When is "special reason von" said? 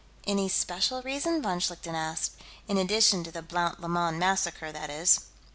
0.49-1.59